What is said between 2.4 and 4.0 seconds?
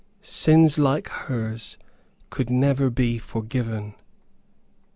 never be forgiven.